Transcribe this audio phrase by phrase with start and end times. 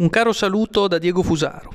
[0.00, 1.74] Un caro saluto da Diego Fusaro.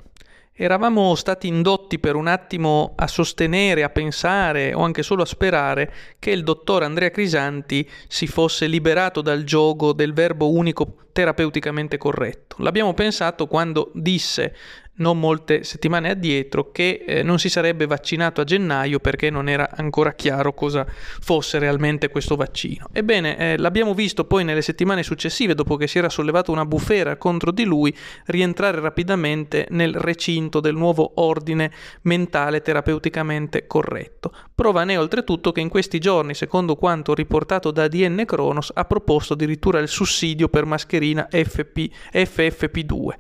[0.52, 5.94] Eravamo stati indotti per un attimo a sostenere, a pensare o anche solo a sperare
[6.18, 12.56] che il dottor Andrea Crisanti si fosse liberato dal gioco del verbo unico terapeuticamente corretto.
[12.64, 14.56] L'abbiamo pensato quando disse
[14.98, 19.70] non molte settimane addietro che eh, non si sarebbe vaccinato a gennaio perché non era
[19.74, 22.88] ancora chiaro cosa fosse realmente questo vaccino.
[22.92, 27.18] Ebbene, eh, l'abbiamo visto poi nelle settimane successive, dopo che si era sollevata una bufera
[27.18, 27.96] contro di lui,
[28.26, 31.72] rientrare rapidamente nel recinto del nuovo ordine
[32.04, 34.32] mentale terapeuticamente corretto.
[34.54, 39.34] Prova ne oltretutto che in questi giorni, secondo quanto riportato da ADN Kronos, ha proposto
[39.34, 43.14] addirittura il sussidio per mascherina FP, FFP2.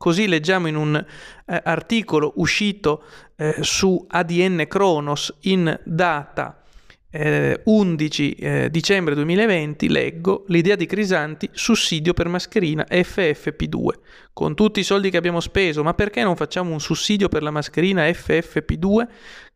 [0.00, 3.02] Così leggiamo in un eh, articolo uscito
[3.36, 6.62] eh, su ADN Kronos in data
[7.10, 13.88] eh, 11 eh, dicembre 2020, leggo l'idea di Crisanti, sussidio per mascherina FFP2.
[14.32, 17.50] Con tutti i soldi che abbiamo speso, ma perché non facciamo un sussidio per la
[17.50, 19.06] mascherina FFP2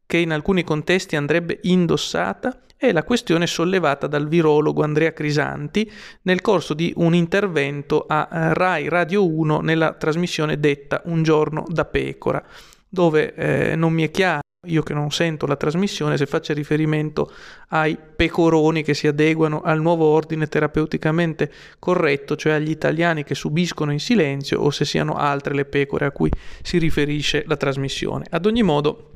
[0.07, 2.59] che in alcuni contesti andrebbe indossata?
[2.77, 5.91] è la questione sollevata dal virologo Andrea Crisanti
[6.23, 11.65] nel corso di un intervento a eh, Rai Radio 1 nella trasmissione detta Un giorno
[11.67, 12.43] da pecora,
[12.89, 17.31] dove eh, non mi è chiaro io che non sento la trasmissione, se faccia riferimento
[17.69, 23.93] ai pecoroni che si adeguano al nuovo ordine terapeuticamente corretto, cioè agli italiani che subiscono
[23.93, 26.31] in silenzio, o se siano altre le pecore a cui
[26.63, 28.25] si riferisce la trasmissione.
[28.31, 29.14] Ad ogni modo,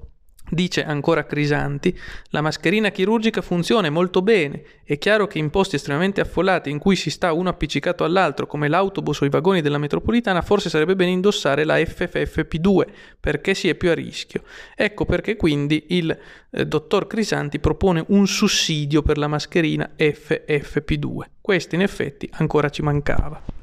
[0.50, 1.96] Dice ancora Crisanti,
[2.30, 4.62] la mascherina chirurgica funziona molto bene.
[4.82, 8.68] È chiaro che in posti estremamente affollati in cui si sta uno appiccicato all'altro, come
[8.68, 12.86] l'autobus o i vagoni della metropolitana, forse sarebbe bene indossare la FFP2
[13.20, 14.42] perché si è più a rischio.
[14.74, 16.16] Ecco perché quindi il
[16.50, 21.24] eh, dottor Crisanti propone un sussidio per la mascherina FFP2.
[21.40, 23.57] Questo in effetti ancora ci mancava.